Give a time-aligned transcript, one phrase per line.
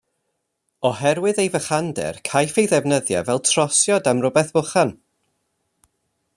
[0.89, 4.97] Oherwydd ei fychander, caiff ei ddefnyddio fel trosiad am rywbeth bychan.